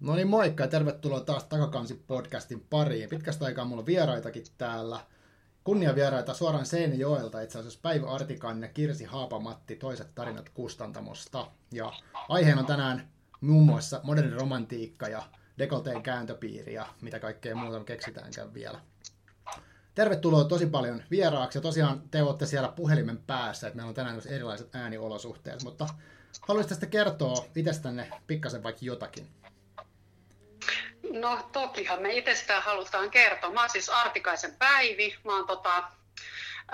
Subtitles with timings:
[0.00, 3.08] No niin, moikka ja tervetuloa taas Takakansi podcastin pariin.
[3.08, 5.00] Pitkästä aikaa mulla on vieraitakin täällä.
[5.64, 11.46] Kunnia vieraita suoraan Seinäjoelta, itse asiassa Päivä Artikainen ja Kirsi Haapamatti, toiset tarinat kustantamosta.
[11.72, 11.92] Ja
[12.28, 13.08] aiheena on tänään
[13.40, 15.22] muun muassa moderni romantiikka ja
[15.58, 18.80] dekolteen kääntöpiiri ja mitä kaikkea muuta keksitäänkään vielä.
[19.94, 24.22] Tervetuloa tosi paljon vieraaksi ja tosiaan te olette siellä puhelimen päässä, että meillä on tänään
[24.26, 25.86] erilaiset ääniolosuhteet, mutta
[26.48, 29.28] haluaisitte tästä kertoa itsestänne pikkasen vaikka jotakin?
[31.12, 33.50] No tokihan me itsestään halutaan kertoa.
[33.50, 35.16] Mä oon siis Artikaisen Päivi.
[35.24, 35.76] Mä oon tota,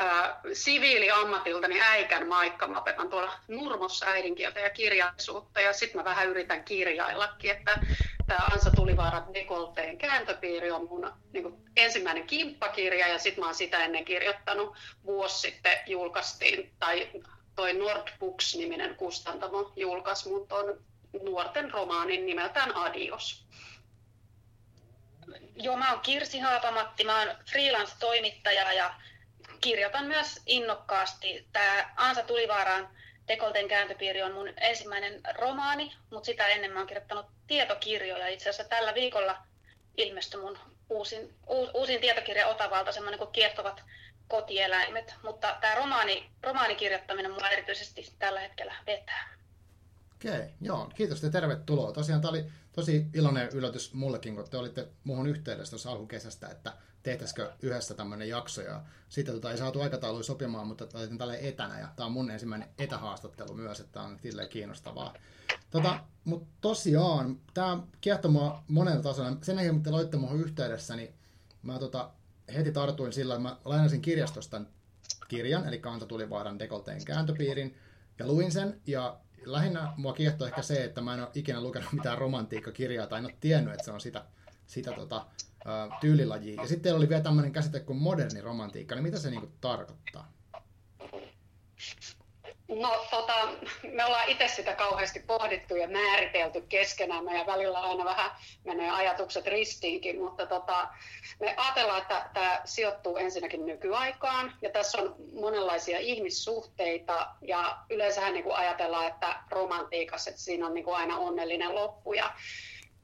[0.01, 2.67] äh, siviiliammatiltani äikän maikka.
[2.67, 7.79] Mä opetan tuolla Nurmossa äidinkieltä ja kirjallisuutta ja sitten mä vähän yritän kirjaillakin, että
[8.27, 13.55] tämä Ansa Tulivaara Dekolteen kääntöpiiri on mun niin kuin, ensimmäinen kimppakirja ja sitten mä oon
[13.55, 14.77] sitä ennen kirjoittanut.
[15.05, 17.11] Vuosi sitten julkaistiin, tai
[17.57, 20.79] toi Nordbooks-niminen kustantamo julkaisi mun ton
[21.23, 23.45] nuorten romaanin nimeltään Adios.
[25.57, 28.95] Joo, mä oon Kirsi Haapamatti, mä oon freelance-toimittaja ja
[29.61, 31.47] kirjoitan myös innokkaasti.
[31.53, 32.89] Tämä Ansa Tulivaaraan
[33.29, 38.29] Dekolten kääntöpiiri on mun ensimmäinen romaani, mutta sitä ennen mä oon kirjoittanut tietokirjoja.
[38.29, 39.37] Itse asiassa tällä viikolla
[39.97, 40.59] ilmestyi mun
[40.91, 41.35] uusin,
[41.75, 43.83] uusin tietokirja Otavalta, semmoinen kuin Kiehtovat
[44.29, 45.15] kotieläimet.
[45.23, 49.29] Mutta tämä romaani, romaanikirjoittaminen mulla erityisesti tällä hetkellä vetää.
[50.15, 50.91] Okei, okay, joo.
[50.95, 51.93] Kiitos ja tervetuloa.
[51.93, 52.45] Tosiaan tämä oli
[52.75, 56.73] tosi iloinen yllätys mullekin, kun te olitte muuhun yhteydessä tuossa alkukesästä, että
[57.03, 58.63] tehtäisikö yhdessä tämmöinen jakso.
[58.63, 61.81] Ja sitten tota, ei saatu aikatauluja sopimaan, mutta otin tälle etänä.
[61.81, 65.15] Ja tämä on mun ensimmäinen etähaastattelu myös, että on silleen kiinnostavaa.
[65.71, 69.37] Tota, mutta tosiaan, tämä kiehtoi mua monella tasolla.
[69.43, 71.15] Sen jälkeen, kun te loitte muuhun yhteydessä, niin
[71.63, 72.11] mä tota,
[72.55, 74.61] heti tartuin sillä, että mä lainasin kirjastosta
[75.29, 77.77] kirjan, eli Kanta Tulivaaran dekolteen kääntöpiirin,
[78.19, 81.93] ja luin sen, ja lähinnä mua kiehtoo ehkä se, että mä en ole ikinä lukenut
[81.93, 84.25] mitään romantiikkakirjaa tai en ole tiennyt, että se on sitä,
[84.67, 85.27] sitä tota,
[86.01, 86.63] tyylilajia.
[86.63, 90.33] Ja sitten oli vielä tämmöinen käsite kuin moderni romantiikka, niin mitä se niinku tarkoittaa?
[92.69, 93.49] No tota,
[93.93, 98.31] me ollaan itse sitä kauheasti pohdittu ja määritelty keskenään ja välillä aina vähän
[98.65, 100.89] menee ajatukset ristiinkin, mutta tota,
[101.41, 108.45] me ajatellaan, että tämä sijoittuu ensinnäkin nykyaikaan ja tässä on monenlaisia ihmissuhteita ja yleensähän niin
[108.45, 112.33] kuin ajatellaan, että romantiikassa että siinä on niin kuin aina onnellinen loppu ja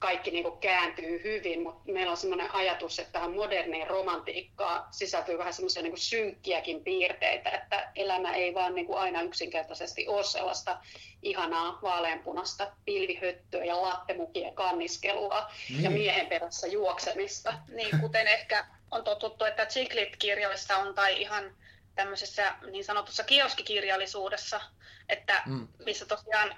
[0.00, 5.38] kaikki niin kuin kääntyy hyvin, mutta meillä on sellainen ajatus, että tähän moderniin romantiikkaan sisältyy
[5.38, 10.78] vähän semmoisia niin synkkiäkin piirteitä, että elämä ei vaan niin kuin aina yksinkertaisesti ole sellaista
[11.22, 15.82] ihanaa vaaleanpunasta pilvihöttöä ja lattemukien kanniskelua niin.
[15.82, 17.54] ja miehen perässä juoksemista.
[17.68, 21.54] Niin, kuten ehkä on totuttu, että Chiclit-kirjoissa on tai ihan
[21.94, 24.60] tämmöisessä niin sanotussa kioskikirjallisuudessa,
[25.08, 25.68] että mm.
[25.84, 26.56] missä tosiaan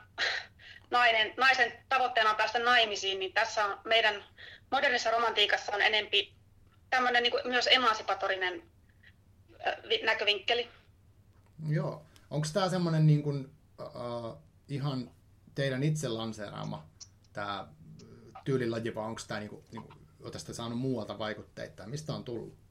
[0.90, 4.24] nainen, naisen tavoitteena on päästä naimisiin, niin tässä on meidän
[4.70, 6.34] modernissa romantiikassa on enempi
[6.90, 8.62] tämmöinen niin myös emansipatorinen
[10.04, 10.68] näkövinkkeli.
[11.68, 12.02] Joo.
[12.30, 14.38] Onko tämä semmoinen niin kuin, uh,
[14.68, 15.10] ihan
[15.54, 16.86] teidän itse lanseeraama
[17.32, 17.68] tämä
[18.44, 21.86] tyylilaji, vai onko tämä niin kuin, niin kuin, saanut muualta vaikutteita?
[21.86, 22.61] Mistä on tullut?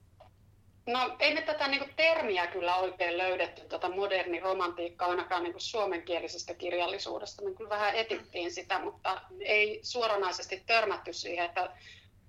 [0.85, 5.53] No ei me tätä niin kuin, termiä kyllä oikein löydetty, tätä moderni romantiikka ainakaan niin
[5.53, 7.43] kuin, suomenkielisestä kirjallisuudesta.
[7.43, 11.71] Me kyllä vähän etittiin sitä, mutta ei suoranaisesti törmätty siihen, että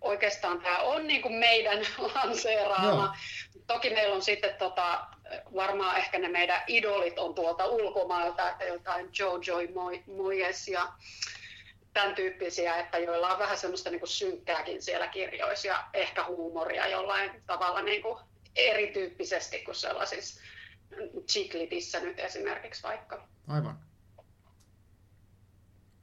[0.01, 1.79] oikeastaan tämä on niin kuin meidän
[2.15, 3.05] lanseeraama.
[3.05, 3.63] Joo.
[3.67, 5.07] Toki meillä on sitten tota,
[5.55, 9.69] varmaan ehkä ne meidän idolit on tuolta ulkomailta, että jotain Jojo
[10.17, 10.93] Moyes ja
[11.93, 16.89] tämän tyyppisiä, että joilla on vähän semmoista niin kuin synkkääkin siellä kirjoissa ja ehkä huumoria
[16.89, 18.19] jollain tavalla niin kuin
[18.57, 20.41] erityyppisesti kuin sellaisissa
[21.27, 23.29] chiklitissä nyt esimerkiksi vaikka.
[23.49, 23.79] Aivan.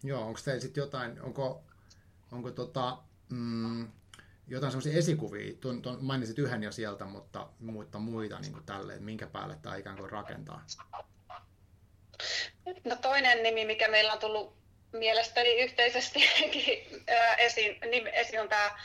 [0.04, 1.64] Joo, onko teillä sitten jotain, onko,
[2.32, 2.98] onko tota,
[3.30, 3.88] mm,
[4.48, 8.94] jotain sellaisia esikuvia, tuon, tuon, mainitsit yhden jo sieltä, mutta muita muita niin kuin tälle,
[8.94, 10.66] että minkä päälle tämä ikään kuin rakentaa?
[12.86, 14.58] No toinen nimi, mikä meillä on tullut
[14.92, 16.20] mielestäni yhteisesti
[17.38, 17.80] esiin,
[18.14, 18.80] esiin on tämä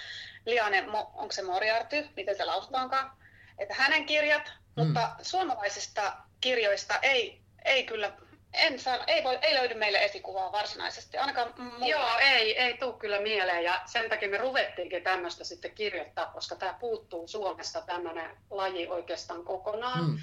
[0.47, 3.24] Liane, onko se Moriarty, miten se lausutaankaan?
[3.59, 4.85] Että hänen kirjat, mm.
[4.85, 8.13] mutta suomalaisista kirjoista ei, ei kyllä
[8.55, 11.87] en saa, ei, voi, ei löydy meille esikuvaa varsinaisesti, ainakaan mulla.
[11.87, 16.57] Joo, ei, ei tule kyllä mieleen ja sen takia me ruvettiinkin tämmöistä sitten kirjoittaa, koska
[16.57, 20.05] tämä puuttuu Suomesta tämmöinen laji oikeastaan kokonaan.
[20.05, 20.19] Mm.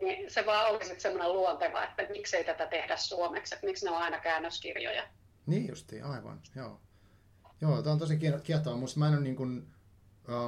[0.00, 3.90] Niin se vaan oli sitten semmoinen luonteva, että miksei tätä tehdä suomeksi, että miksi ne
[3.90, 5.02] on aina käännöskirjoja.
[5.46, 6.80] Niin justi, aivan, joo.
[7.60, 8.78] Joo, tämä on tosi kiehtovaa.
[8.78, 9.66] Musta mä en ole niin kuin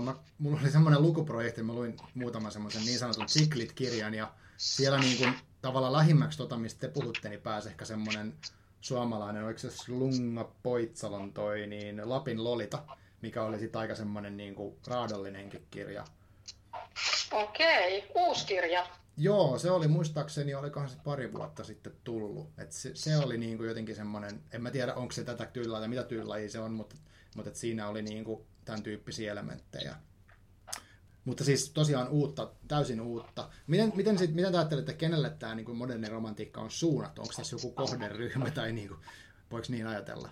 [0.01, 5.19] mä, mulla oli semmoinen lukuprojekti, mä luin muutaman semmoisen niin sanotun Chiclit-kirjan, ja siellä niin
[5.19, 8.35] kuin, tavallaan lähimmäksi tota, mistä te puhutte, niin pääsi ehkä semmoinen
[8.81, 12.83] suomalainen, oliko se Lunga Poitsalon toi, niin Lapin Lolita,
[13.23, 16.05] mikä oli sitten aika semmoinen niin kuin raadollinenkin kirja.
[17.33, 18.87] Okei, uusi kirja.
[19.17, 22.51] Joo, se oli muistaakseni, olikohan se pari vuotta sitten tullut.
[22.59, 25.81] Et se, se oli niin kuin jotenkin semmoinen, en mä tiedä onko se tätä tyylilajia
[25.81, 26.97] tai mitä tyylilajia se on, mutta,
[27.37, 29.97] mutta et siinä oli niin kuin tämän tyyppisiä elementtejä.
[31.25, 33.49] Mutta siis tosiaan uutta, täysin uutta.
[33.67, 37.23] Miten, miten, sit, miten te ajattelette, kenelle tämä niin moderni romantiikka on suunnattu?
[37.23, 39.01] Onko tässä joku kohderyhmä tai niin kuin,
[39.51, 40.29] voiko niin ajatella?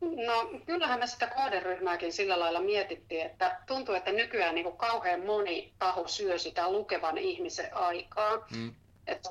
[0.00, 5.26] No kyllähän me sitä kohderyhmääkin sillä lailla mietittiin, että tuntuu, että nykyään niin kuin kauhean
[5.26, 8.46] moni taho syö sitä lukevan ihmisen aikaa.
[8.56, 8.74] Mm.
[9.06, 9.30] Että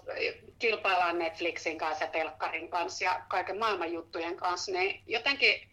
[0.60, 5.70] kilpaillaan Netflixin kanssa ja telkkarin kanssa ja kaiken maailman juttujen kanssa, niin jotenkin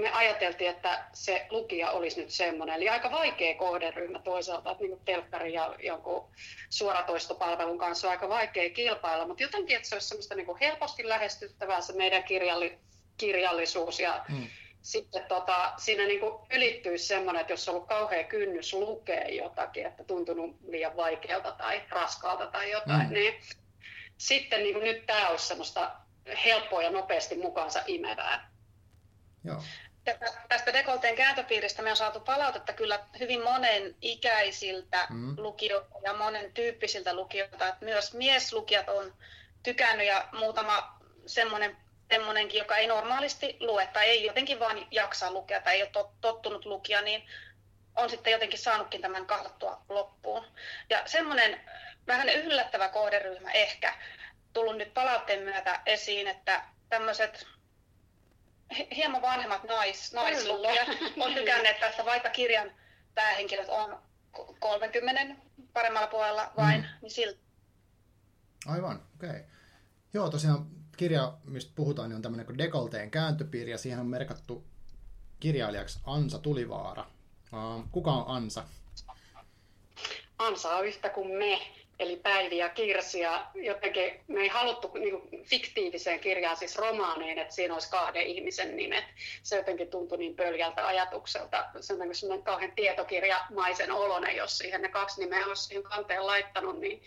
[0.00, 2.76] me ajateltiin, että se lukija olisi nyt semmoinen.
[2.76, 6.28] Eli aika vaikea kohderyhmä toisaalta, että niin telkkari ja jonkun
[6.70, 11.80] suoratoistopalvelun kanssa on aika vaikea kilpailla, mutta jotenkin, että se olisi semmoista niin helposti lähestyttävää
[11.80, 12.78] se meidän kirjalli,
[13.16, 14.46] kirjallisuus ja hmm.
[14.82, 19.86] sitten tota, siinä niin kuin ylittyisi semmoinen, että jos on ollut kauhea kynnys lukea jotakin,
[19.86, 23.14] että tuntunut liian vaikealta tai raskaalta tai jotain, hmm.
[23.14, 23.34] niin
[24.18, 25.90] sitten niin kuin nyt tämä olisi semmoista
[26.44, 28.55] helppoa ja nopeasti mukaansa imevää.
[29.46, 29.62] Joo.
[30.48, 35.34] Tästä dekolteen kääntöpiiristä me on saatu palautetta kyllä hyvin monen ikäisiltä mm.
[35.38, 39.14] lukijoilta ja monen tyyppisiltä lukijoilta, että myös mieslukijat on
[39.62, 41.76] tykännyt ja muutama semmoinen
[42.10, 46.64] semmoinenkin, joka ei normaalisti lue tai ei jotenkin vaan jaksa lukea tai ei ole tottunut
[46.64, 47.26] lukia, niin
[47.96, 50.44] on sitten jotenkin saanutkin tämän kahlattua loppuun.
[50.90, 51.60] Ja semmoinen
[52.06, 53.94] vähän yllättävä kohderyhmä ehkä
[54.52, 57.46] tullut nyt palautteen myötä esiin, että tämmöiset
[58.96, 60.88] hieman vanhemmat nais, naislukijat
[61.20, 62.70] on tykänneet tästä, vaikka kirjan
[63.14, 63.98] päähenkilöt on
[64.58, 65.36] 30
[65.72, 66.86] paremmalla puolella vain, mm.
[67.02, 67.40] niin silti.
[68.66, 69.30] Aivan, okei.
[69.30, 69.42] Okay.
[70.14, 70.66] Joo, tosiaan
[70.96, 74.64] kirja, mistä puhutaan, niin on tämmöinen kuin Dekolteen kääntöpiiri, ja siihen on merkattu
[75.40, 77.06] kirjailijaksi Ansa Tulivaara.
[77.92, 78.64] kuka on Ansa?
[80.38, 81.60] Ansa on yhtä kuin me,
[81.98, 87.54] eli Päivi ja Kirsi, ja jotenkin me ei haluttu niin fiktiiviseen kirjaan, siis romaaniin, että
[87.54, 89.04] siinä olisi kahden ihmisen nimet.
[89.42, 91.64] Se jotenkin tuntui niin pöljältä ajatukselta.
[91.80, 96.80] Se on sellainen kauhean tietokirjamaisen olonen, jos siihen ne kaksi nimeä olisi siihen kanteen laittanut,
[96.80, 97.02] niin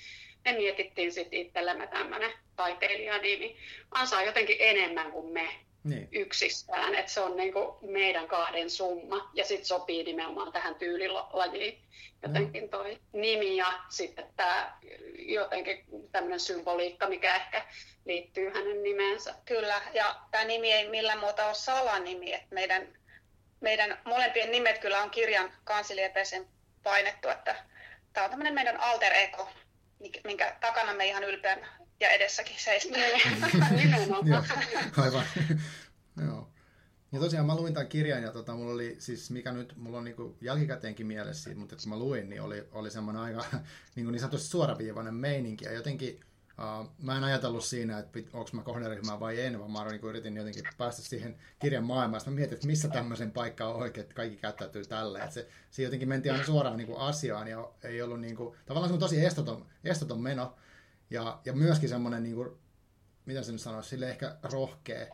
[0.46, 3.58] me mietittiin sitten itsellemme tämmöinen taiteilijanimi.
[3.92, 5.50] Ansa on jotenkin enemmän kuin me
[5.84, 6.08] niin.
[6.12, 11.90] yksistään, että se on niinku meidän kahden summa ja sitten sopii nimenomaan tähän tyylilajiin
[12.24, 14.78] jotenkin toi nimi ja sitten tämä
[15.18, 17.66] jotenkin tämmöinen symboliikka, mikä ehkä
[18.06, 19.36] liittyy hänen nimeensä.
[19.46, 22.98] Kyllä, ja tämä nimi ei millään muuta ole salanimi, että meidän,
[23.60, 26.48] meidän molempien nimet kyllä on kirjan kansilieteeseen
[26.84, 27.56] painettu, että
[28.14, 29.50] tämä on tämmöinen meidän alter ego,
[30.24, 31.68] minkä takana me ihan ylpeän
[32.00, 33.02] ja edessäkin seistään.
[34.26, 34.44] Joo,
[34.98, 35.26] aivan.
[36.26, 36.50] Joo.
[37.12, 40.04] Ja tosiaan mä luin tämän kirjan ja tota, mulla oli siis, mikä nyt mulla on
[40.04, 43.46] niinku jälkikäteenkin mielessä siitä, mutta kun mä luin, niin oli, oli semmoinen aika
[43.96, 46.20] niin, niin sanotusti suoraviivainen meininki ja jotenkin
[46.60, 50.38] uh, mä en ajatellut siinä, että onko mä kohderyhmää vai en, vaan mä niin yritin
[50.38, 52.22] jotenkin päästä siihen kirjan maailmaan.
[52.26, 55.20] Mä mietin, että missä tämmöisen paikka on oikein, että kaikki käyttäytyy tälle.
[55.20, 58.56] Että se, se jotenkin mentiin aina suoraan niin kuin asiaan ja ei ollut niin kuin,
[58.66, 60.56] tavallaan se on tosi estoton, estoton meno.
[61.10, 62.50] Ja, ja myöskin semmoinen, niin kuin,
[63.26, 65.08] mitä sen sanoisi, sille ehkä rohkea.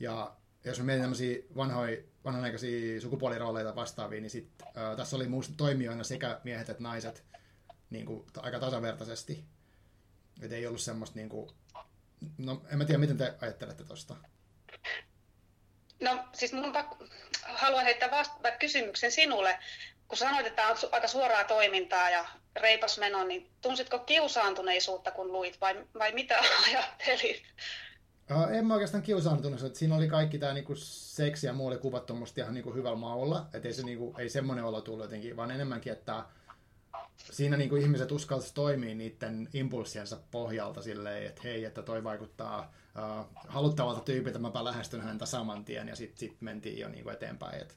[0.00, 5.54] Ja jos me mietin tämmöisiä vanhoja, vanhanaikaisia sukupuolirooleita vastaavia, niin sit, äh, tässä oli muista
[5.56, 7.24] toimijoina sekä miehet että naiset
[7.90, 9.44] niin kuin, aika tasavertaisesti.
[10.42, 11.50] Että ei ollut semmoista, niin kuin,
[12.38, 14.16] no en mä tiedä, miten te ajattelette tuosta?
[16.00, 16.72] No siis mun
[17.42, 19.58] haluan heittää vasta- kysymyksen sinulle.
[20.10, 22.24] Kun sanoit, että on aika suoraa toimintaa ja
[22.56, 27.42] reipas meno, niin tunsitko kiusaantuneisuutta, kun luit, vai, vai mitä ajattelit?
[28.58, 32.14] En mä oikeastaan kiusaantunut, että siinä oli kaikki tämä niinku seksi ja muu oli kuvattu
[32.14, 35.50] musta ihan niinku hyvällä maulla, että ei, se niinku, ei semmoinen olo tullut jotenkin, vaan
[35.50, 36.24] enemmänkin, että
[37.16, 43.26] siinä niinku ihmiset uskaltaisi toimia niiden impulssiensa pohjalta silleen, että hei, että toi vaikuttaa uh,
[43.48, 47.62] haluttavalta tyypiltä, mäpä lähestyn häntä saman tien ja sitten sit mentiin jo niinku eteenpäin.
[47.62, 47.76] Et,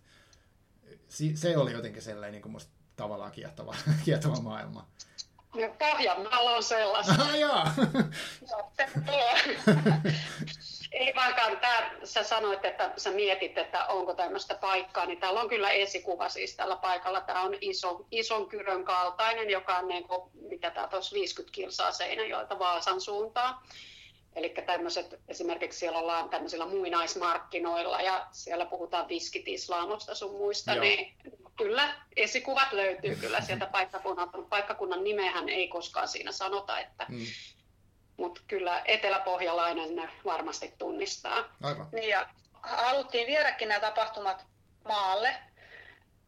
[1.14, 4.88] si, se oli jotenkin sellainen niinku musta tavallaan kiehtova, kiehtova maailma.
[5.56, 7.16] Ja Pohjanmaalla on sellaista.
[7.20, 7.56] Ah, joo.
[10.92, 15.50] Ei vaikka tämä, sä sanoit, että sä mietit, että onko tämmöistä paikkaa, niin täällä on
[15.50, 17.22] kyllä esikuva siis tällä paikalla.
[17.22, 21.92] Tämä on iso, ison kyrön kaltainen, joka on niin kuin, mitä tämä tuossa 50 kilsaa
[21.92, 23.56] Seinäjoelta Vaasan suuntaan.
[24.36, 30.82] Eli tämmöiset, esimerkiksi siellä ollaan tämmöisillä muinaismarkkinoilla ja siellä puhutaan viskitislaamosta sun muista, Joo.
[30.82, 31.16] niin
[31.58, 37.26] kyllä esikuvat löytyy kyllä sieltä paikkakunnan, paikkakunnan nimeähän ei koskaan siinä sanota, että mm.
[38.18, 41.56] mutta kyllä eteläpohjalainen ne varmasti tunnistaa.
[41.64, 41.88] Aivan.
[41.92, 42.30] Niin ja
[42.62, 44.46] haluttiin viedäkin nämä tapahtumat
[44.86, 45.36] maalle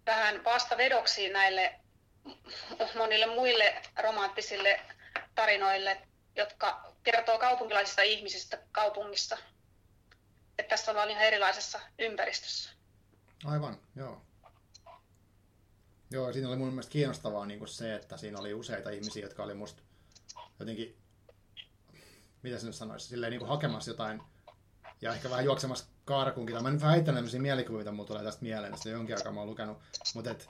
[0.05, 1.79] vähän vastavedoksi näille
[2.97, 4.79] monille muille romanttisille
[5.35, 6.01] tarinoille,
[6.35, 9.37] jotka kertoo kaupunkilaisista ihmisistä kaupungissa.
[10.59, 12.69] Että tässä ollaan ihan erilaisessa ympäristössä.
[13.45, 14.21] Aivan, joo.
[16.11, 19.43] Joo, siinä oli mun mielestä kiinnostavaa niin kuin se, että siinä oli useita ihmisiä, jotka
[19.43, 19.81] oli musta
[20.59, 20.97] jotenkin,
[22.41, 24.21] mitä se sanoisi, silleen niin kuin hakemassa jotain
[25.01, 26.63] ja ehkä vähän juoksemassa kaarakunkin.
[26.63, 29.39] Mä nyt vähän heittän tämmöisiä mielikuvia, mitä mulla tulee tästä mieleen, että jonkin aikaa mä
[29.39, 29.77] oon lukenut,
[30.15, 30.49] mutta et,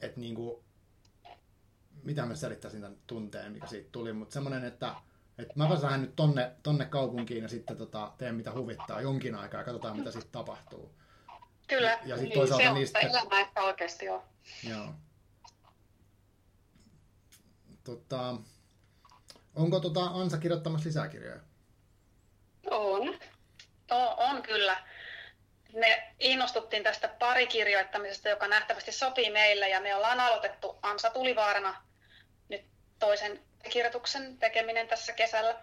[0.00, 0.64] et niin kuin,
[2.02, 4.94] mitä mä selittäisin tämän tunteen, mikä siitä tuli, mutta semmoinen, että
[5.38, 9.60] et mä pääsen nyt tonne, tonne kaupunkiin ja sitten tota, teen mitä huvittaa jonkin aikaa
[9.60, 10.98] ja katsotaan mitä sitten tapahtuu.
[11.66, 11.90] Kyllä.
[11.90, 13.00] Ja, ja sitten Niin, se on niistä...
[13.00, 14.22] sitä elämää ehkä oikeasti on.
[14.68, 14.94] Joo.
[17.84, 18.36] Tota,
[19.54, 21.40] onko tota Ansa kirjoittamassa lisää kirjoja?
[22.70, 23.18] On.
[23.90, 24.84] On, on kyllä.
[25.72, 31.82] Me innostuttiin tästä parikirjoittamisesta, joka nähtävästi sopii meille, ja me ollaan aloitettu Ansa Tulivaarana
[32.48, 32.64] nyt
[32.98, 35.56] toisen kirjoituksen tekeminen tässä kesällä.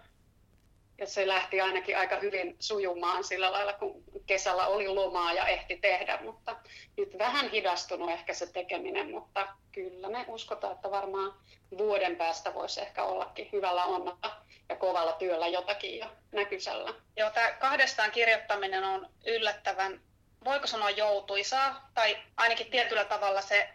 [0.98, 5.76] Ja se lähti ainakin aika hyvin sujumaan sillä lailla, kun kesällä oli lomaa ja ehti
[5.76, 6.56] tehdä, mutta
[6.96, 11.34] nyt vähän hidastunut ehkä se tekeminen, mutta kyllä me uskotaan, että varmaan
[11.78, 14.36] vuoden päästä voisi ehkä ollakin hyvällä onnella
[14.68, 16.94] ja kovalla työllä jotakin jo näkysällä.
[17.16, 20.00] Joo, tämä kahdestaan kirjoittaminen on yllättävän,
[20.44, 23.68] voiko sanoa joutuisaa, tai ainakin tietyllä tavalla se,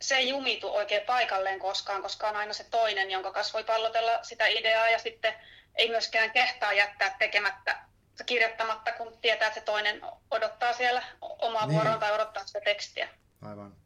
[0.00, 4.22] se ei jumitu oikein paikalleen koskaan, koska on aina se toinen, jonka kanssa voi pallotella
[4.22, 5.34] sitä ideaa ja sitten
[5.74, 7.76] ei myöskään kehtaa jättää tekemättä
[8.26, 10.00] kirjoittamatta, kun tietää, että se toinen
[10.30, 11.74] odottaa siellä omaa Niin.
[11.74, 13.08] vuoroa tai odottaa sitä tekstiä.
[13.42, 13.85] Aivan.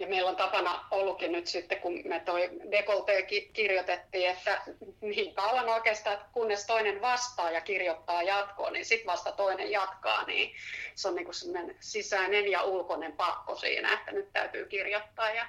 [0.00, 4.62] Ja meillä on tapana ollutkin nyt sitten, kun me toi dekolte ki- kirjoitettiin, että
[5.00, 10.26] niin kauan oikeastaan, että kunnes toinen vastaa ja kirjoittaa jatkoon, niin sitten vasta toinen jatkaa,
[10.26, 10.54] niin
[10.94, 15.30] se on niin semmoinen sisäinen ja ulkoinen pakko siinä, että nyt täytyy kirjoittaa.
[15.30, 15.46] Ja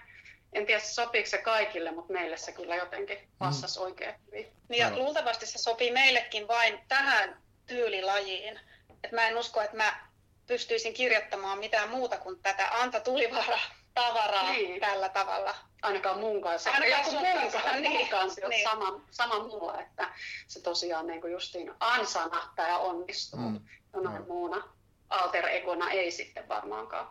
[0.53, 4.53] en tiedä, sopiiko se kaikille, mutta meille se kyllä jotenkin passasi oikein hyvin.
[4.69, 8.59] Niin ja luultavasti se sopii meillekin vain tähän tyylilajiin.
[9.03, 10.07] Et mä en usko, että mä
[10.47, 13.59] pystyisin kirjoittamaan mitään muuta kuin tätä Anta Tulivaara
[13.93, 14.81] tavaraa Niin.
[14.81, 15.55] tällä tavalla.
[15.81, 16.71] Ainakaan mun kanssa.
[16.71, 17.93] Ainakaan sun mun kanssa, kanssa, niin.
[17.93, 18.09] niin.
[18.09, 18.49] kanssa Niin.
[18.49, 18.69] niin.
[18.69, 20.13] sama, sama mulla, että
[20.47, 23.39] se tosiaan niin kuin justiin ansana tämä onnistuu.
[23.39, 23.45] Mm.
[23.47, 23.59] Mm.
[23.93, 24.25] Jonain Joo.
[24.25, 24.63] muuna
[25.09, 27.07] alter egona ei sitten varmaankaan.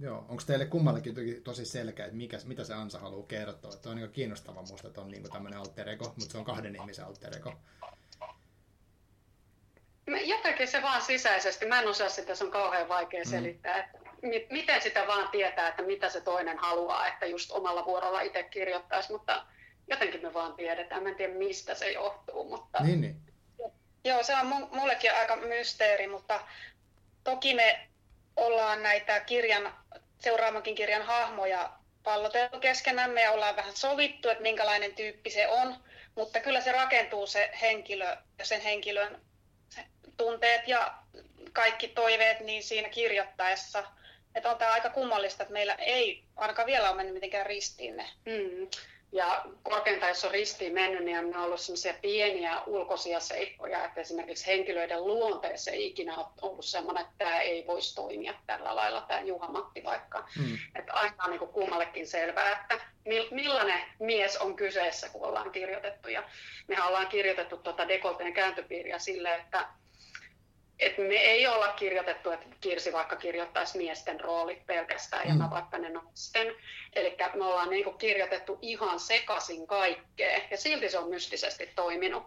[0.00, 0.18] Joo.
[0.28, 3.72] Onko teille kummallekin toki tosi selkeä, että mikä, mitä se Ansa haluaa kertoa?
[3.74, 6.76] Että on niin kiinnostava musta, että on niin tämmöinen alter ego, mutta se on kahden
[6.76, 7.52] ihmisen alter ego.
[10.24, 13.30] Jotenkin se vaan sisäisesti, mä en osaa sitä, se on kauhean vaikea Mm.
[13.30, 17.84] selittää, että mi- miten sitä vaan tietää, että mitä se toinen haluaa, että just omalla
[17.84, 19.46] vuorolla itse kirjoittaisi, mutta
[19.88, 23.16] jotenkin me vaan tiedetään, mä en tiedä mistä se johtuu, mutta Niin, niin.
[24.04, 26.40] Joo, se on mu- mullekin aika mysteeri, mutta
[27.24, 27.88] toki me
[28.36, 29.74] ollaan näitä kirjan,
[30.20, 35.76] seuraavankin kirjan hahmoja palloteltu keskenämme ja ollaan vähän sovittu, että minkälainen tyyppi se on,
[36.14, 39.20] mutta kyllä se rakentuu se henkilö ja sen henkilön
[40.16, 40.94] tunteet ja
[41.52, 43.84] kaikki toiveet niin siinä kirjoittaessa.
[44.34, 48.08] Että on tämä aika kummallista, että meillä ei ainakaan vielä ole mennyt mitenkään ristiin ne.
[48.26, 48.68] Mm.
[49.12, 54.46] Ja korkeintaan, jos on ristiin mennyt, niin on ollut sellaisia pieniä ulkoisia seikkoja, että esimerkiksi
[54.46, 59.20] henkilöiden luonteessa ei ikinä ole ollut sellainen, että tämä ei voisi toimia tällä lailla, tämä
[59.20, 60.28] Juha-Matti vaikka.
[60.38, 60.58] Mm.
[60.74, 62.74] Että aina on niin kuin kummallekin selvää, että
[63.08, 66.08] mil- millainen mies on kyseessä, kun ollaan kirjoitettu.
[66.08, 66.22] Ja
[66.68, 69.66] mehän ollaan kirjoitettu tuota dekolteen kääntöpiiriä silleen, että
[70.82, 75.38] et me ei olla kirjoitettu, että Kirsi vaikka kirjoittaisi miesten roolit pelkästään ja Mm.
[75.42, 76.46] mä vaikka ne naisten.
[76.92, 82.22] Eli me ollaan niinku kirjoitettu ihan sekaisin kaikkea ja silti se on mystisesti toiminut.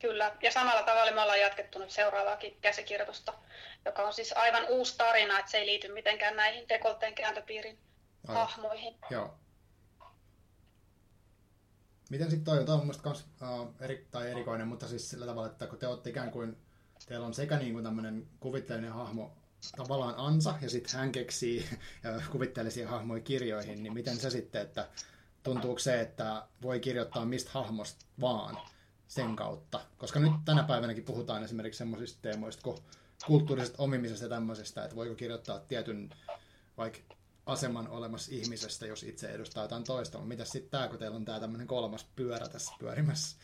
[0.00, 3.34] Kyllä, ja samalla tavalla me ollaan jatkettu nyt seuraavaakin käsikirjoitusta,
[3.84, 7.78] joka on siis aivan uusi tarina, että se ei liity mitenkään näihin dekolteen kääntöpiirin
[8.28, 8.46] Aivan.
[8.48, 8.94] hahmoihin.
[9.10, 9.34] Joo.
[12.10, 15.26] Miten sitten toi, toi on mun mielestä kans, uh, eri, tai erikoinen, mutta siis sillä
[15.26, 16.56] tavalla, että kun te olette ikään kuin,
[17.06, 19.32] teillä on sekä niin kuin tämmöinen kuvitteellinen hahmo,
[19.76, 21.66] tavallaan ansa, ja sitten hän keksii
[22.32, 24.88] kuvitteellisia hahmoja kirjoihin, niin miten se sitten, että
[25.42, 28.58] tuntuuko se, että voi kirjoittaa mistä hahmosta vaan
[29.08, 29.80] sen kautta?
[29.98, 32.78] Koska nyt tänä päivänäkin puhutaan esimerkiksi semmoisista teemoista kuin
[33.26, 36.10] kulttuurisesta omimisesta ja tämmöisestä, että voiko kirjoittaa tietyn
[36.76, 37.14] vaikka
[37.46, 40.18] aseman olemassa ihmisestä, jos itse edustaa jotain toista.
[40.18, 43.36] Mutta mitäs sitten tämä, kun teillä on tämä tämmöinen kolmas pyörä tässä pyörimässä?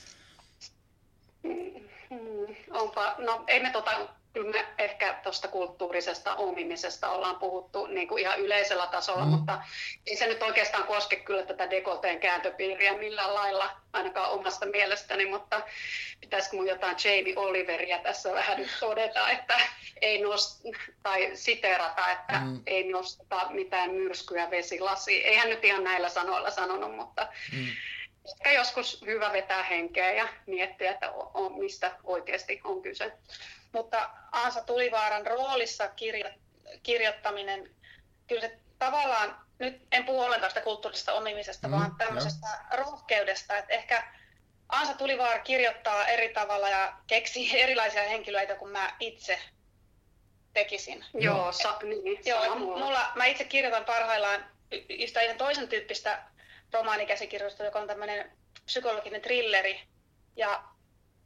[2.12, 8.08] Mm, onpa, no ei me tota kyllä me ehkä tuosta kulttuurisesta omimisesta ollaan puhuttu niin
[8.08, 9.30] kuin ihan yleisellä tasolla, mm.
[9.30, 9.62] mutta
[10.06, 15.62] ei se nyt oikeastaan koske kyllä tätä dekolteen kääntöpiiriä millään lailla, ainakaan omasta mielestäni, mutta
[16.20, 19.60] pitäisikö mun jotain Jamie Oliveria tässä vähän nyt todeta, että
[20.00, 20.62] ei nost,
[21.02, 22.60] tai siterata, että mm.
[22.66, 25.26] ei nosteta mitään myrskyä vesilasiin.
[25.26, 27.66] Eihän nyt ihan näillä sanoilla sanonut, mutta mm.
[28.24, 33.12] Ehkä joskus hyvä vetää henkeä ja miettiä, että on, mistä oikeasti on kyse
[33.72, 36.30] mutta Ansa Tulivaaran roolissa kirjo,
[36.82, 37.70] kirjoittaminen,
[38.28, 42.76] kyllä se tavallaan, nyt en puhu ollenkaan sitä kulttuurisesta omimisesta, mm, vaan tämmöisestä jo.
[42.76, 44.12] rohkeudesta, että ehkä
[44.68, 49.38] Ansa Tulivaara kirjoittaa eri tavalla ja keksii erilaisia henkilöitä kuin mä itse
[50.52, 51.04] tekisin.
[51.14, 54.44] Joo, sa- niin, Joo mulla, mä itse kirjoitan parhaillaan
[54.88, 56.22] yhtä ihan toisen tyyppistä
[56.72, 58.32] romaanikäsikirjoitusta, joka on tämmöinen
[58.64, 59.80] psykologinen trilleri.
[60.36, 60.64] Ja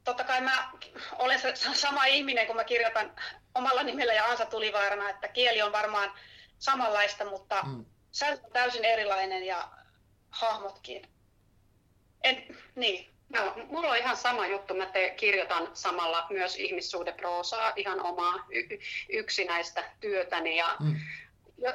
[0.03, 0.71] totta kai mä
[1.19, 3.15] olen se sama ihminen, kun mä kirjoitan
[3.55, 6.11] omalla nimellä ja Ansa Tulivaarana, että kieli on varmaan
[6.59, 7.85] samanlaista, mutta mm.
[8.11, 9.69] sääntö on täysin erilainen ja
[10.29, 11.07] hahmotkin.
[12.23, 13.09] En, niin.
[13.33, 14.73] Joo, mulla on ihan sama juttu.
[14.73, 20.57] Mä te kirjoitan samalla myös ihmissuhdeproosaa, ihan omaa y- yksinäistä työtäni.
[20.57, 20.95] Ja mm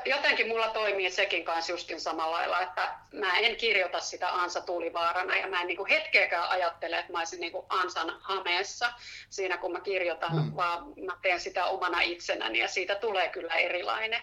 [0.04, 5.36] jotenkin mulla toimii sekin kanssa justin samalla lailla, että mä en kirjoita sitä Ansa Tulivaarana
[5.36, 8.92] ja mä en niinku hetkeäkään ajattele, että mä olisin niinku Ansan hameessa
[9.30, 10.56] siinä kun mä kirjoitan, hmm.
[10.56, 14.22] vaan mä teen sitä omana itsenäni ja siitä tulee kyllä erilainen.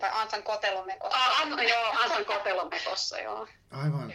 [0.00, 1.18] Tai Ansan kotelomekossa.
[1.18, 3.48] Ah, an, joo, Ansan kotelomekossa, joo.
[3.70, 4.12] Aivan.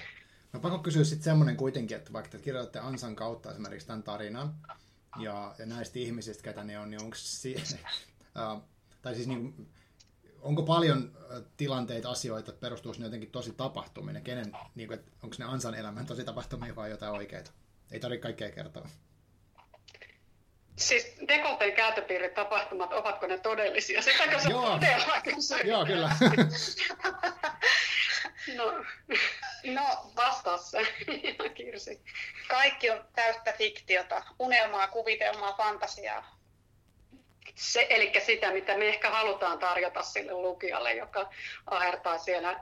[0.54, 4.54] No pakko kysyä sitten semmoinen kuitenkin, että vaikka te kirjoitatte Ansan kautta esimerkiksi tämän tarinan,
[5.20, 7.56] ja, ja näistä ihmisistä, ketä ne on, niin onko si-
[8.54, 8.62] uh,
[9.02, 9.72] tai siis niin,
[10.42, 11.12] onko paljon
[11.58, 14.24] tilanteita, asioita, että perustuu ne jotenkin tosi tapahtuminen?
[14.24, 17.52] Kenen, niin kuin, onko ne ansan elämän tosi tapahtumia vai jotain oikeita?
[17.92, 18.88] Ei tarvitse kaikkea kertoa.
[20.76, 21.74] Siis dekolteen
[22.36, 24.02] tapahtumat, ovatko ne todellisia?
[24.02, 24.80] Sitäkö se Joo.
[25.64, 26.16] Joo, kyllä.
[28.58, 28.86] no,
[29.66, 30.88] no vastaa se,
[31.56, 32.02] Kirsi.
[32.50, 36.41] Kaikki on täyttä fiktiota, unelmaa, kuvitelmaa, fantasiaa
[37.56, 41.30] se, eli sitä, mitä me ehkä halutaan tarjota sille lukijalle, joka
[41.66, 42.60] ahertaa siellä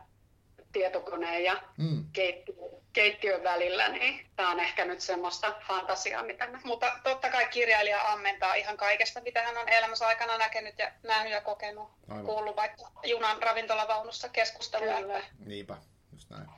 [0.71, 2.05] tietokoneen ja mm.
[2.13, 6.59] keittiön, keittiön välillä, niin tämä on ehkä nyt semmoista fantasiaa, mitä me...
[6.63, 11.33] Mutta totta kai kirjailija ammentaa ihan kaikesta, mitä hän on elämänsä aikana näkenyt ja nähnyt
[11.33, 11.89] ja kokenut.
[12.09, 12.25] Aivan.
[12.25, 14.93] Kuullut vaikka junan ravintolavaunussa keskustelua.
[14.93, 15.21] Kyllä.
[15.45, 15.77] Niinpä,
[16.13, 16.49] just näin.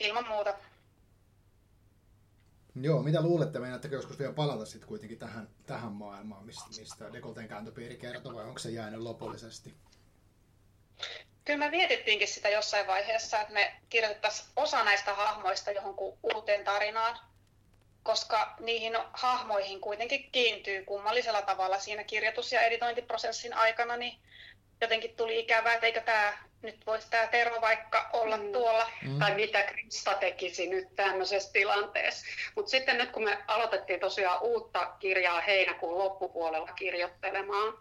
[0.00, 0.54] Ilman muuta.
[2.80, 7.48] Joo, mitä luulette, meinaatteko joskus vielä palata sitten kuitenkin tähän, tähän maailmaan, mistä, mistä Dekolten
[7.48, 9.74] kääntöpiiri kertoo, vai onko se jäänyt lopullisesti?
[11.44, 17.18] Kyllä me mietittiinkin sitä jossain vaiheessa, että me kirjoitettaisiin osa näistä hahmoista johonkin uuteen tarinaan,
[18.02, 24.18] koska niihin hahmoihin kuitenkin kiintyy kummallisella tavalla siinä kirjoitus- ja editointiprosessin aikana, niin
[24.80, 26.32] jotenkin tuli ikävää, että eikö tämä
[26.62, 28.52] nyt voisi tämä Tero vaikka olla mm.
[28.52, 28.90] tuolla.
[29.02, 29.18] Mm.
[29.18, 32.26] Tai mitä Krista tekisi nyt tämmöisessä tilanteessa.
[32.56, 37.74] Mutta sitten nyt kun me aloitettiin tosiaan uutta kirjaa heinäkuun loppupuolella kirjoittelemaan,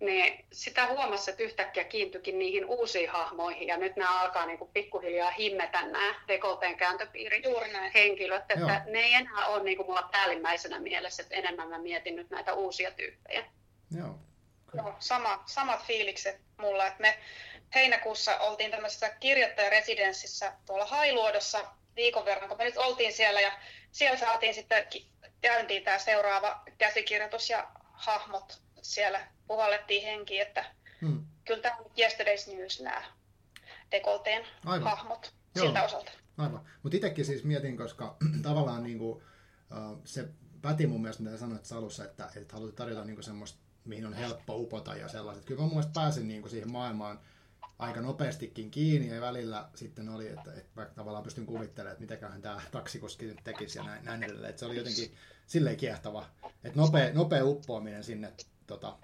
[0.00, 4.70] niin sitä huomasi, että yhtäkkiä kiintyikin niihin uusiin hahmoihin, ja nyt nämä alkaa niin kuin
[4.72, 7.42] pikkuhiljaa himmetä nämä dekolteen kääntöpiirin
[7.94, 8.92] henkilöt, että Joo.
[8.92, 12.54] ne ei enää ole niin kuin mulla päällimmäisenä mielessä, että enemmän mä mietin nyt näitä
[12.54, 13.44] uusia tyyppejä.
[13.98, 14.14] Joo.
[14.74, 17.18] Joo, sama, samat fiilikset mulla, että me
[17.74, 21.64] heinäkuussa oltiin tämmöisessä kirjoittajaresidenssissä tuolla Hailuodossa
[21.96, 23.52] viikon verran, kun me nyt oltiin siellä ja
[23.92, 24.86] siellä saatiin sitten
[25.40, 30.64] käyntiin tämä seuraava käsikirjoitus ja hahmot siellä puhallettiin henki, että
[31.00, 31.26] hmm.
[31.44, 33.04] kyllä tämä on Yesterday's News nämä
[33.90, 34.90] dekolteen Aivan.
[34.90, 35.66] hahmot Joo.
[35.66, 36.12] siltä osalta.
[36.38, 36.66] Aivan.
[36.82, 39.22] Mutta itsekin siis mietin, koska tavallaan niinku,
[40.04, 40.28] se
[40.62, 44.56] päti mun mielestä, mitä sanoit alussa, että, että haluat tarjota niinku semmoista, mihin on helppo
[44.56, 45.44] upota ja sellaiset.
[45.44, 47.20] Kyllä mä mun mielestä pääsin niinku siihen maailmaan
[47.78, 52.42] aika nopeastikin kiinni ja välillä sitten oli, että, että vaikka tavallaan pystyn kuvittelemaan, että mitäköhän
[52.42, 54.50] tämä taksikuski nyt tekisi ja näin, näin edelleen.
[54.50, 55.14] Että se oli jotenkin
[55.46, 56.26] silleen kiehtova.
[56.64, 58.32] Että nopea, nopea uppoaminen sinne
[58.66, 58.98] tota,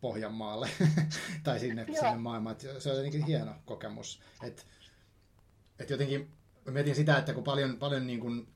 [0.00, 0.70] Pohjanmaalle
[1.44, 2.52] tai sinne, sinne maailmaan.
[2.52, 4.20] Että se on jotenkin hieno kokemus.
[4.42, 4.62] Että
[5.78, 6.32] et jotenkin
[6.70, 8.48] mietin sitä, että kun paljon, paljon niin kuin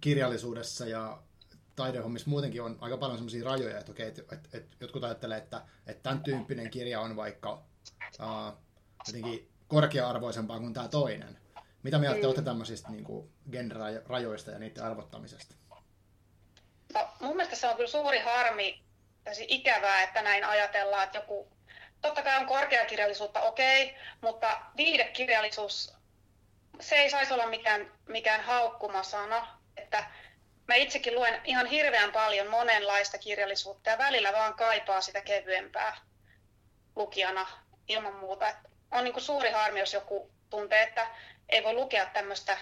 [0.00, 1.22] kirjallisuudessa ja
[1.76, 5.62] taidehommissa muutenkin on aika paljon sellaisia rajoja, että okei, että, että, että jotkut ajattelee, että,
[5.86, 8.58] että tämän tyyppinen kirja on vaikka uh,
[9.06, 11.38] jotenkin korkea-arvoisempaa kuin tämä toinen.
[11.82, 15.54] Mitä mieltä te olette tämmöisistä niin kuin genre-rajoista ja niiden arvottamisesta?
[16.94, 18.82] No, mun mielestä se on kyllä suuri harmi,
[19.24, 21.48] tosi ikävää, että näin ajatellaan, että joku,
[22.00, 25.94] totta kai on korkeakirjallisuutta, okei, okay, mutta viidekirjallisuus,
[26.80, 30.04] se ei saisi olla mikään, mikään haukkumasana, että
[30.68, 35.96] mä itsekin luen ihan hirveän paljon monenlaista kirjallisuutta ja välillä vaan kaipaa sitä kevyempää
[36.96, 37.46] lukijana
[37.88, 38.48] ilman muuta.
[38.48, 38.56] Et
[38.90, 41.06] on niin kuin suuri harmi, jos joku tuntee, että
[41.48, 42.58] ei voi lukea tämmöistä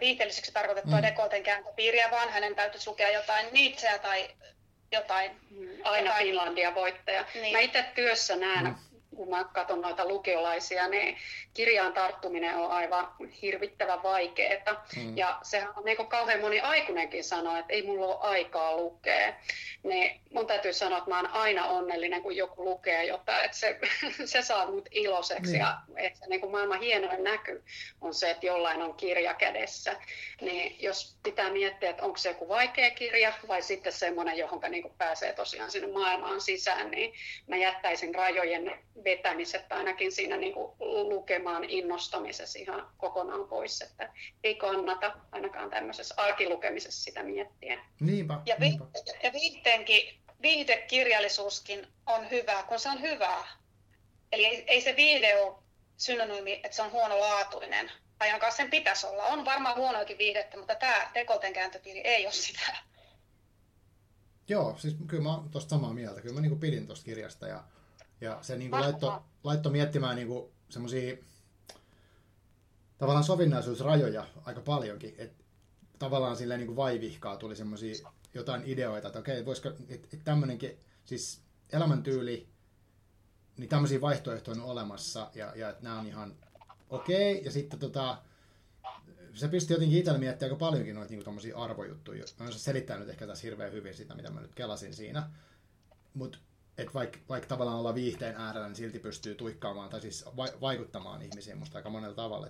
[0.00, 1.02] viiteelliseksi tarkoitettua mm.
[1.02, 4.28] dekolten kääntöpiiriä, vaan hänen täytyisi lukea jotain Nietzscheä tai
[4.92, 5.40] jotain.
[5.84, 6.26] Aina jotain...
[6.26, 7.24] Finlandia voittaja.
[7.34, 7.52] Niin.
[7.52, 8.87] Mä itse työssä näen mm
[9.18, 11.16] kun mä katson noita lukiolaisia, niin
[11.54, 13.08] kirjaan tarttuminen on aivan
[13.42, 14.86] hirvittävän vaikeaa.
[14.96, 15.16] Mm.
[15.16, 19.34] Ja sehän on niin kuin kauhean moni aikuinenkin sanoo, että ei mulla ole aikaa lukea.
[19.82, 23.78] Niin mun täytyy sanoa, että mä oon aina onnellinen, kun joku lukee jotain, että se,
[24.24, 25.52] se saa mut iloiseksi.
[25.52, 25.60] Mm.
[25.60, 27.62] Ja että niin kuin maailman hienoin näky
[28.00, 29.96] on se, että jollain on kirja kädessä.
[30.40, 34.92] Niin jos pitää miettiä, että onko se joku vaikea kirja vai sitten semmoinen, johon niin
[34.98, 37.12] pääsee tosiaan sinne maailmaan sisään, niin
[37.46, 38.78] mä jättäisin rajojen
[39.10, 44.12] vetämiset ainakin siinä niin kuin lukemaan innostamisessa ihan kokonaan pois, että
[44.44, 47.84] ei kannata ainakaan tämmöisessä arkilukemisessa sitä miettiä.
[48.00, 48.78] Niinpä, ja, vi-
[49.22, 53.44] ja viihteenkin, viihdekirjallisuuskin on hyvää, kun se on hyvää.
[54.32, 55.56] Eli ei, ei se viihde ole
[55.96, 57.90] synonyymi, että se on huonolaatuinen.
[58.20, 59.22] Ainakaan sen pitäisi olla.
[59.22, 62.76] On varmaan huonoakin viihdettä, mutta tämä tekoten kääntöpiiri ei ole sitä.
[64.48, 66.20] Joo, siis kyllä mä oon tuosta samaa mieltä.
[66.20, 67.64] Kyllä mä niin pidin tuosta kirjasta ja
[68.20, 71.16] ja se niin kuin laitto, laitto miettimään niin kuin semmoisia
[72.98, 75.14] tavallaan sovinnaisuusrajoja aika paljonkin.
[75.18, 75.44] Että
[75.98, 77.94] tavallaan silleen niin kuin vaivihkaa tuli semmoisia
[78.34, 81.40] jotain ideoita, että okei, voisiko, että, että tämmöinenkin, siis
[81.72, 82.48] elämäntyyli,
[83.56, 86.36] niin tämmöisiä vaihtoehtoja on olemassa ja, ja että nämä on ihan
[86.90, 87.32] okei.
[87.32, 87.44] Okay.
[87.44, 88.18] Ja sitten tota,
[89.34, 92.24] se pisti jotenkin itsellä miettiä aika paljonkin noita niin arvojuttuja.
[92.38, 95.30] Mä en selittää nyt ehkä tässä hirveän hyvin sitä, mitä mä nyt kelasin siinä.
[96.14, 96.38] Mutta
[96.78, 101.22] että vaikka, vaikka tavallaan olla viihteen äärellä, niin silti pystyy tuikkaamaan tai siis va- vaikuttamaan
[101.22, 102.48] ihmisiin musta aika monella tavalla.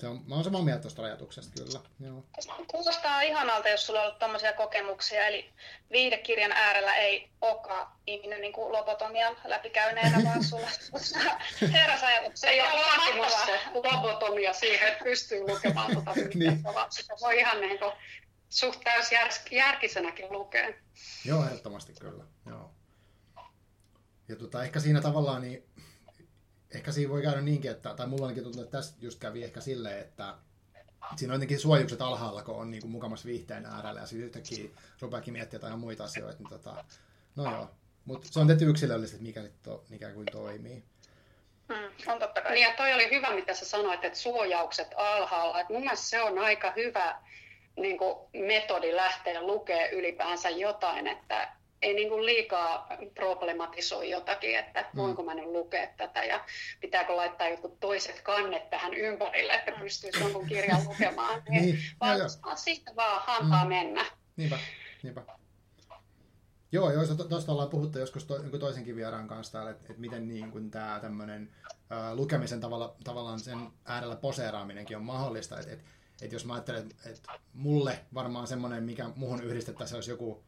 [0.00, 1.80] Se on, mä oon samaa mieltä tuosta ajatuksesta kyllä.
[2.00, 2.24] Joo.
[2.66, 5.50] Kuulostaa ihanalta, jos sulla on ollut tämmöisiä kokemuksia, eli
[5.90, 10.68] viihdekirjan äärellä ei olekaan ihminen niin kuin lobotomian läpikäyneenä, vaan sulla
[11.72, 12.40] heräs ajatus.
[12.40, 16.64] Se ei ole vaatimus se lobotomia siihen, että pystyy lukemaan tuota niin.
[16.64, 17.92] vaan sitä voi ihan niin kuin
[18.48, 20.68] suht täysjärkisenäkin lukea.
[21.24, 22.24] Joo, ehdottomasti kyllä.
[24.28, 25.64] Ja tota, ehkä siinä tavallaan, niin
[26.74, 29.60] ehkä siinä voi käydä niinkin, että, tai mulla ainakin tuntuu, että tässä just kävi ehkä
[29.60, 30.34] silleen, että
[31.16, 34.68] siinä on jotenkin suojukset alhaalla, kun on niin kuin mukamassa viihteen äärellä, ja sitten yhtäkkiä
[35.00, 36.84] rupeakin miettiä jotain muita asioita, niin tota,
[37.36, 37.70] no joo.
[38.04, 40.84] Mutta se on tehty yksilöllisesti, mikä sitten ikään kuin toimii.
[41.68, 42.52] Mm, on totta kai.
[42.52, 45.60] Niin ja toi oli hyvä, mitä sä sanoit, että suojaukset alhaalla.
[45.60, 47.22] Et mun mielestä se on aika hyvä
[47.76, 54.80] niin kuin metodi lähteä lukea ylipäänsä jotain, että ei niin kuin liikaa problematisoi jotakin, että
[54.80, 54.96] mm.
[54.96, 56.44] voinko mä nyt lukea tätä ja
[56.80, 61.42] pitääkö laittaa jotkut toiset kannet tähän ympärille, että pystyisi jonkun kirjan lukemaan.
[61.48, 62.28] niin, niin, vaan, joo.
[62.54, 63.68] siitä vaan antaa mm.
[63.68, 64.06] mennä.
[64.36, 64.58] Niinpä,
[65.02, 65.22] niinpä.
[66.72, 70.70] Joo, joo, tuosta ollaan puhuttu joskus to, toisenkin vieraan kanssa että, että miten niin kuin
[70.70, 71.50] tämä tämmöinen
[72.14, 75.58] lukemisen tavalla, tavallaan sen äärellä poseeraaminenkin on mahdollista.
[75.58, 75.84] Että, että,
[76.22, 80.44] että jos mä ajattelen, että, että mulle varmaan semmoinen, mikä muhun yhdistettäisiin, olisi joku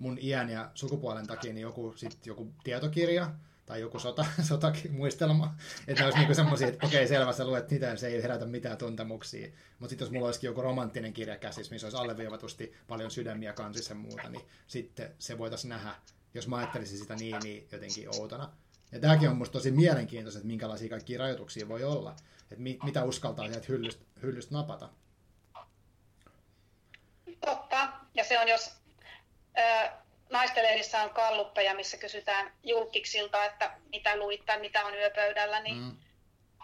[0.00, 3.30] mun iän ja sukupuolen takia niin joku, sit joku tietokirja
[3.66, 5.54] tai joku sota, sotamuistelma.
[5.88, 8.78] Että ne olisi niinku semmoisia, että okei, selvä, sä luet niitä, se ei herätä mitään
[8.78, 9.48] tuntemuksia.
[9.78, 13.92] Mutta sitten jos mulla olisikin joku romanttinen kirja käsissä, missä olisi alleviivatusti paljon sydämiä kansissa
[13.92, 15.94] ja muuta, niin sitten se voitaisiin nähdä,
[16.34, 18.52] jos mä ajattelisin sitä niin, niin jotenkin outona.
[18.92, 22.16] Ja tämäkin on musta tosi mielenkiintoista, että minkälaisia kaikkia rajoituksia voi olla.
[22.42, 24.88] Että mit, mitä uskaltaa sieltä hyllystä, hyllystä napata.
[27.46, 27.92] Totta.
[28.14, 28.79] Ja se on, jos
[30.30, 35.96] naistenlehdissä on kalluppeja, missä kysytään julkiksilta, että mitä luit tai mitä on yöpöydällä, niin mm.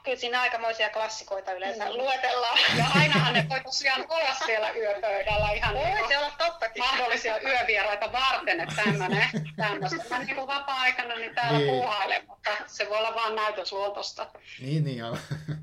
[0.04, 1.96] kyllä siinä aikamoisia klassikoita yleensä mm.
[1.96, 2.58] luetellaan.
[2.78, 6.82] Ja ainahan ne voi tosiaan olla siellä yöpöydällä ihan voi niin se olla tottakin.
[6.82, 10.04] mahdollisia yövieraita varten, että tämmöinen, tämmöistä.
[10.10, 11.70] Mä niin vapaa-aikana niin täällä niin.
[11.70, 14.30] puuhailen, mutta se voi olla vaan näytösluontosta.
[14.60, 15.16] Niin, niin joo.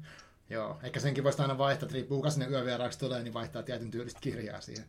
[0.50, 3.92] joo, ehkä senkin voisi aina vaihtaa, että riippuu kuka sinne yövieraaksi tulee, niin vaihtaa tietyn
[3.92, 4.86] tyylistä kirjaa siihen.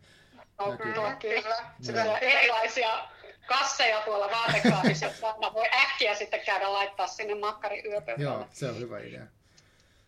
[0.58, 1.56] No, kyllä, kyllä.
[1.80, 3.08] Sitten on erilaisia
[3.46, 8.24] kasseja tuolla vaatekaapissa, että voi äkkiä sitten käydä laittaa sinne makkari yöpöydälle.
[8.24, 9.26] Joo, se on hyvä idea.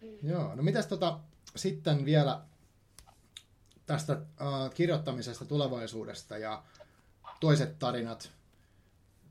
[0.00, 0.30] Mm.
[0.30, 1.18] Joo, no mitäs tota,
[1.56, 2.40] sitten vielä
[3.86, 6.62] tästä uh, kirjoittamisesta tulevaisuudesta ja
[7.40, 8.30] toiset tarinat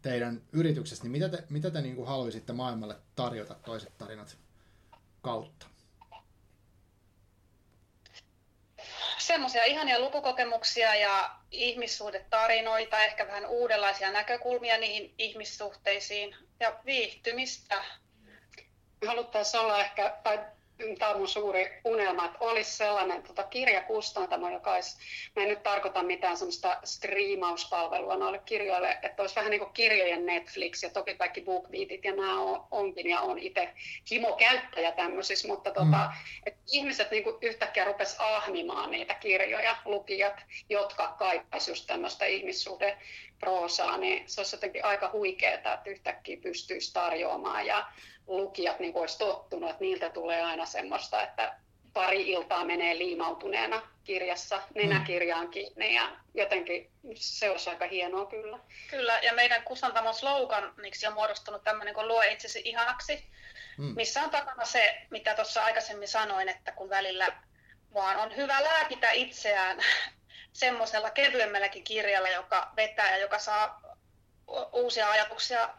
[0.01, 4.37] teidän yrityksestä, niin mitä te, mitä te niin kuin haluaisitte maailmalle tarjota toiset tarinat
[5.21, 5.67] kautta?
[9.35, 17.83] Semmoisia ihania lukukokemuksia ja ihmissuhdetarinoita, ehkä vähän uudenlaisia näkökulmia niihin ihmissuhteisiin ja viihtymistä.
[19.07, 20.39] Haluttaisiin olla ehkä, tai
[20.99, 24.97] tämä on mun suuri unelma, että olisi sellainen tota, kirjakustantamo, joka olisi,
[25.35, 30.25] mä en nyt tarkoita mitään semmoista striimauspalvelua noille kirjoille, että olisi vähän niin kuin kirjojen
[30.25, 33.73] Netflix ja toki kaikki BookBeatit ja nämä on, onkin ja on itse
[34.11, 36.41] himokäyttäjä tämmöisissä, mutta tota, mm.
[36.45, 42.97] että ihmiset niin kuin yhtäkkiä rupes ahmimaan niitä kirjoja, lukijat, jotka kaipaisivat just tämmöistä ihmissuhde
[43.39, 47.85] proosaa, niin se olisi jotenkin aika huikeaa, että yhtäkkiä pystyisi tarjoamaan ja
[48.27, 51.55] lukijat niin olisi tottunut, että niiltä tulee aina semmoista, että
[51.93, 58.59] pari iltaa menee liimautuneena kirjassa nenäkirjaan kiinni ja jotenkin se olisi aika hienoa kyllä.
[58.89, 63.25] Kyllä, ja meidän kustantamon sloganiksi on muodostunut tämmöinen kuin luo itsesi ihanaksi,
[63.77, 63.93] mm.
[63.95, 67.27] missä on takana se, mitä tuossa aikaisemmin sanoin, että kun välillä
[67.93, 69.79] vaan on hyvä lääkitä itseään
[70.53, 73.81] semmoisella kevyemmälläkin kirjalla, joka vetää ja joka saa
[74.73, 75.69] uusia ajatuksia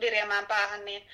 [0.00, 1.08] virjäämään päähän, niin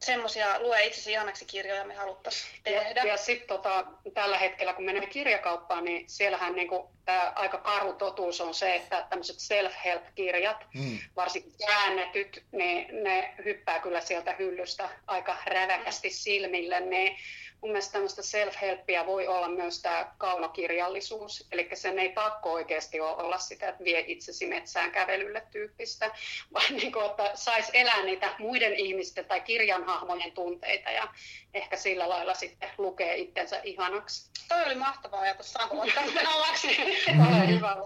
[0.00, 3.00] semmoisia lue itsesi ihanaksi kirjoja me haluttaisiin tehdä.
[3.00, 7.92] Ja, ja sitten tota, tällä hetkellä, kun menemme kirjakauppaan, niin siellähän niinku, tää aika karu
[7.92, 10.98] totuus on se, että tämmöiset self-help-kirjat, mm.
[11.16, 16.80] varsinkin käännetyt, niin ne hyppää kyllä sieltä hyllystä aika räväkästi silmille.
[16.80, 17.16] Niin
[17.60, 21.48] mun mielestä tämmöistä self-helppiä voi olla myös tämä kaunokirjallisuus.
[21.52, 26.10] Eli sen ei pakko oikeasti olla sitä, että vie itsesi metsään kävelylle tyyppistä,
[26.54, 31.08] vaan niin kuin, että saisi elää niitä muiden ihmisten tai kirjanhahmojen tunteita ja
[31.54, 34.30] ehkä sillä lailla sitten lukee itsensä ihanaksi.
[34.48, 36.04] Toi oli mahtava ajatus, saanko ottaa
[36.36, 36.76] omaksi?
[37.54, 37.76] hyvä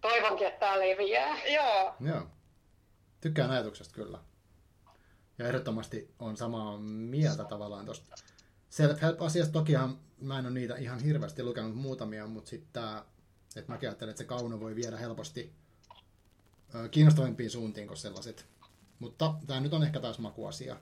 [0.00, 1.36] Toivonkin, että tämä leviää.
[1.46, 1.94] Joo.
[2.00, 2.26] Joo.
[3.20, 4.18] Tykkään ajatuksesta kyllä.
[5.38, 8.16] Ja ehdottomasti on samaa mieltä tavallaan tuosta
[8.72, 9.52] self-help-asiasta.
[9.52, 13.04] Tokihan mä en ole niitä ihan hirveästi lukenut muutamia, mutta sitten tämä,
[13.56, 15.52] että mä ajattelen, että se kauno voi viedä helposti
[16.90, 18.46] kiinnostavimpiin suuntiin kuin sellaiset.
[18.98, 20.76] Mutta tämä nyt on ehkä taas makuasia.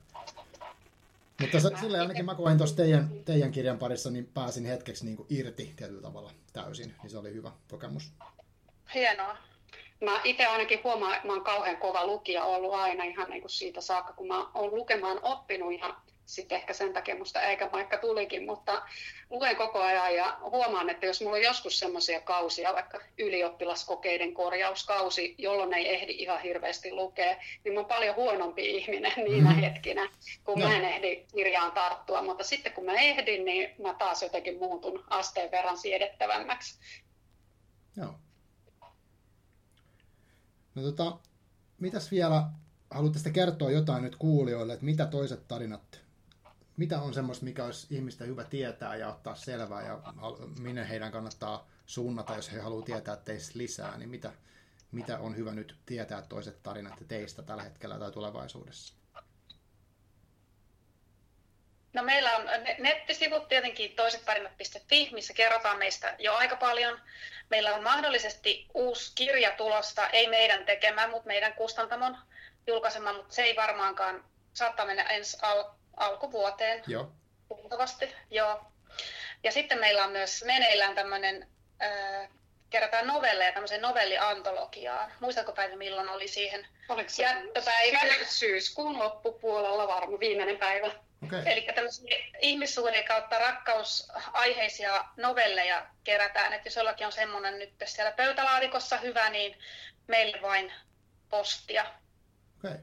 [1.40, 5.26] Mutta sillä ainakin mä koin tuossa teidän, teidän kirjan parissa, niin pääsin hetkeksi niin kuin
[5.31, 6.94] irti tietyllä tavalla täysin.
[7.03, 8.12] Niin se oli hyvä kokemus.
[8.94, 9.37] Hienoa.
[10.05, 13.50] Mä itse ainakin huomaan, että mä oon kauhean kova lukija ollut aina ihan niin kuin
[13.50, 15.96] siitä saakka, kun mä oon lukemaan oppinut ihan
[16.30, 18.82] sitten ehkä sen takia musta eikä vaikka tulikin, mutta
[19.30, 25.34] luen koko ajan ja huomaan, että jos mulla on joskus semmoisia kausia, vaikka ylioppilaskokeiden korjauskausi,
[25.38, 29.62] jolloin ei ehdi ihan hirveästi lukea, niin mä oon paljon huonompi ihminen niinä mm-hmm.
[29.62, 30.10] hetkinä,
[30.44, 30.68] kun no.
[30.68, 35.04] mä en ehdi kirjaan tarttua, mutta sitten kun mä ehdin, niin mä taas jotenkin muutun
[35.10, 36.78] asteen verran siedettävämmäksi.
[37.96, 38.14] Joo.
[40.74, 41.18] No tota,
[41.80, 42.42] mitäs vielä,
[42.90, 46.00] haluatte kertoa jotain nyt kuulijoille, että mitä toiset tarinat
[46.80, 50.00] mitä on semmoista, mikä olisi ihmistä hyvä tietää ja ottaa selvää ja
[50.58, 54.32] minne heidän kannattaa suunnata, jos he haluavat tietää teistä lisää, niin mitä,
[54.92, 58.94] mitä on hyvä nyt tietää toiset tarinat teistä tällä hetkellä tai tulevaisuudessa?
[61.92, 62.44] No meillä on
[62.78, 67.00] nettisivut tietenkin toisettarinat.fi, missä kerrotaan meistä jo aika paljon.
[67.50, 72.18] Meillä on mahdollisesti uusi kirja tulosta, ei meidän tekemä, mutta meidän kustantamon
[72.66, 75.38] julkaisema, mutta se ei varmaankaan saattaa mennä ensi
[75.96, 76.83] alkuvuoteen.
[76.87, 77.12] Joo.
[77.50, 78.64] Luultavasti, joo.
[79.44, 81.48] Ja sitten meillä on myös meneillään tämmöinen,
[81.83, 82.29] äh,
[82.70, 85.12] kerätään novelleja tämmöiseen novelliantologiaan.
[85.20, 87.98] Muistatko Päivi, milloin oli siihen Oliko se jättöpäivä?
[88.24, 90.90] Syyskuun loppupuolella varmaan viimeinen päivä.
[91.24, 91.42] Okay.
[91.46, 96.53] Eli tämmöisiä ihmissuhde kautta rakkausaiheisia novelleja kerätään.
[96.53, 99.59] Että jos jollakin on semmoinen nyt siellä pöytälaatikossa hyvä, niin
[100.07, 100.72] meille vain
[101.29, 101.94] postia.
[102.64, 102.79] Okay.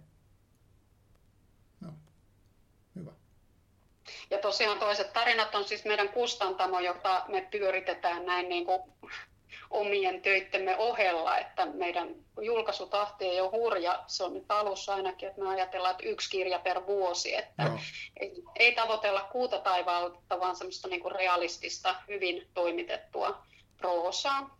[4.29, 8.81] Ja tosiaan toiset tarinat on siis meidän kustantamo, jota me pyöritetään näin niin kuin
[9.69, 15.41] omien töittemme ohella, että meidän julkaisutahti ei ole hurja, se on nyt alussa ainakin, että
[15.41, 17.79] me ajatellaan, että yksi kirja per vuosi, että no.
[18.19, 23.43] ei, ei tavoitella kuuta taivaalta, vaan semmoista niin kuin realistista, hyvin toimitettua
[23.77, 24.57] proosaa.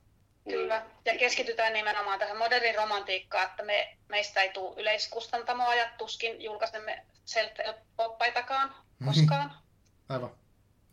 [0.50, 6.42] Kyllä, ja keskitytään nimenomaan tähän modernin romantiikkaan, että me, meistä ei tule yleiskustantamoa ja tuskin
[6.42, 8.74] julkaisemme self-oppaitakaan
[9.06, 9.52] koskaan.
[10.10, 10.32] Aivan,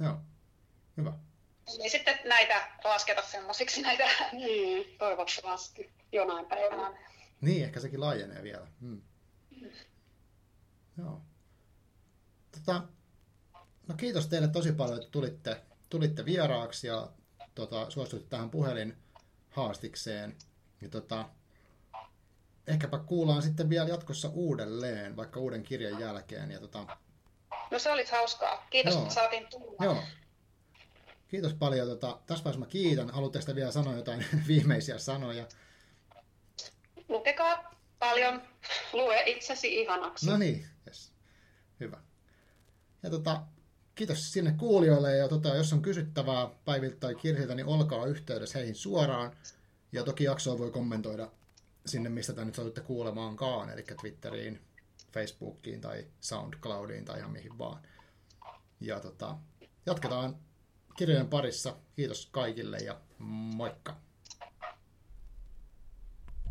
[0.00, 0.16] joo,
[0.96, 1.12] hyvä.
[1.78, 4.04] Niin sitten näitä lasketa semmoisiksi näitä.
[4.32, 6.98] Niin, toivottavasti jonain päivänä.
[7.40, 8.66] Niin, ehkä sekin laajenee vielä.
[8.80, 9.02] Hmm.
[9.60, 9.70] Mm.
[10.98, 11.20] Joo.
[12.50, 12.82] Tota,
[13.88, 17.08] no kiitos teille tosi paljon, että tulitte, tulitte vieraaksi ja
[17.54, 19.03] tota, suostuitte tähän puhelin
[19.54, 20.36] haastikseen.
[20.80, 21.28] Ja tota,
[22.66, 26.50] ehkäpä kuullaan sitten vielä jatkossa uudelleen, vaikka uuden kirjan jälkeen.
[26.50, 26.86] Ja tota,
[27.70, 28.66] No se oli hauskaa.
[28.70, 29.02] Kiitos, Joo.
[29.02, 29.84] että saatiin tulla.
[29.84, 30.02] Joo.
[31.28, 31.88] Kiitos paljon.
[31.88, 33.10] Tota, tässä vaiheessa mä kiitän.
[33.10, 35.46] Haluatteko vielä sanoa jotain viimeisiä sanoja?
[37.08, 38.42] Lukekaa paljon.
[38.92, 40.30] Lue itsesi ihanaksi.
[40.30, 41.12] No niin, yes.
[41.80, 41.96] hyvä.
[43.02, 43.42] Ja tota,
[43.94, 48.74] kiitos sinne kuulijoille ja tota, jos on kysyttävää Päiviltä tai Kirsiltä, niin olkaa yhteydessä heihin
[48.74, 49.36] suoraan.
[49.92, 51.30] Ja toki jaksoa voi kommentoida
[51.86, 54.60] sinne, mistä tämä nyt satutte kuulemaankaan, eli Twitteriin,
[55.12, 57.82] Facebookiin tai SoundCloudiin tai ihan mihin vaan.
[58.80, 59.36] Ja tota,
[59.86, 60.36] jatketaan
[60.96, 61.76] kirjojen parissa.
[61.96, 64.03] Kiitos kaikille ja moikka!